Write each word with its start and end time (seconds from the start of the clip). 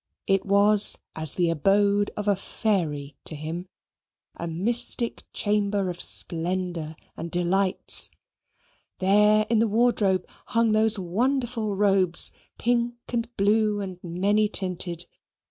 It 0.25 0.47
was 0.47 0.97
as 1.15 1.35
the 1.35 1.51
abode 1.51 2.09
of 2.17 2.27
a 2.27 2.35
fairy 2.35 3.17
to 3.25 3.35
him 3.35 3.67
a 4.35 4.47
mystic 4.47 5.25
chamber 5.31 5.91
of 5.91 6.01
splendour 6.01 6.95
and 7.15 7.29
delights. 7.29 8.09
There 8.97 9.45
in 9.47 9.59
the 9.59 9.67
wardrobe 9.67 10.25
hung 10.47 10.71
those 10.71 10.97
wonderful 10.97 11.75
robes 11.75 12.31
pink 12.57 12.95
and 13.09 13.29
blue 13.37 13.79
and 13.79 13.99
many 14.03 14.47
tinted. 14.47 15.05